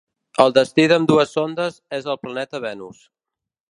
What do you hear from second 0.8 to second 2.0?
d'ambdues sondes